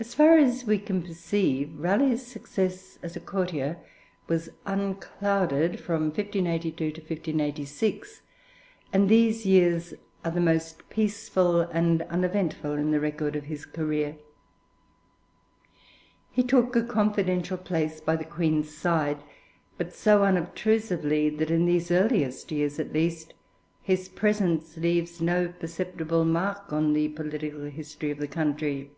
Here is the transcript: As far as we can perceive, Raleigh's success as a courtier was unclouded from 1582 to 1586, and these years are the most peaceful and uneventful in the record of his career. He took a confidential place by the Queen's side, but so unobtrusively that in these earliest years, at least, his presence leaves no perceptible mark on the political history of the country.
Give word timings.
As 0.00 0.14
far 0.14 0.38
as 0.38 0.64
we 0.64 0.78
can 0.78 1.02
perceive, 1.02 1.76
Raleigh's 1.76 2.24
success 2.24 3.00
as 3.02 3.16
a 3.16 3.20
courtier 3.20 3.78
was 4.28 4.48
unclouded 4.64 5.80
from 5.80 6.02
1582 6.12 6.92
to 6.92 7.00
1586, 7.00 8.22
and 8.92 9.08
these 9.08 9.44
years 9.44 9.94
are 10.24 10.30
the 10.30 10.40
most 10.40 10.88
peaceful 10.88 11.62
and 11.62 12.02
uneventful 12.02 12.74
in 12.74 12.92
the 12.92 13.00
record 13.00 13.34
of 13.34 13.46
his 13.46 13.66
career. 13.66 14.16
He 16.30 16.44
took 16.44 16.76
a 16.76 16.84
confidential 16.84 17.58
place 17.58 18.00
by 18.00 18.14
the 18.14 18.24
Queen's 18.24 18.72
side, 18.72 19.18
but 19.78 19.92
so 19.92 20.22
unobtrusively 20.22 21.28
that 21.28 21.50
in 21.50 21.66
these 21.66 21.90
earliest 21.90 22.52
years, 22.52 22.78
at 22.78 22.92
least, 22.92 23.34
his 23.82 24.08
presence 24.08 24.76
leaves 24.76 25.20
no 25.20 25.48
perceptible 25.48 26.24
mark 26.24 26.72
on 26.72 26.92
the 26.92 27.08
political 27.08 27.62
history 27.64 28.12
of 28.12 28.18
the 28.18 28.28
country. 28.28 28.92